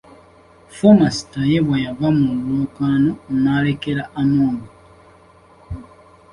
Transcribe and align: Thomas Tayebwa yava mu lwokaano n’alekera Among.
Thomas 0.77 1.15
Tayebwa 1.31 1.75
yava 1.85 2.07
mu 2.19 2.29
lwokaano 2.45 3.11
n’alekera 3.41 4.03
Among. 4.21 4.59